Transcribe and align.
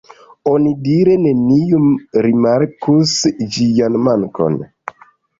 Onidire 0.51 1.17
neniu 1.25 1.81
rimarkus 2.25 3.13
ĝian 3.57 3.99
mankon. 4.07 4.57